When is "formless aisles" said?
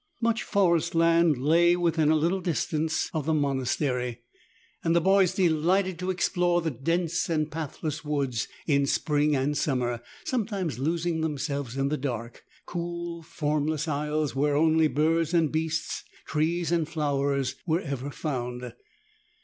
13.21-14.35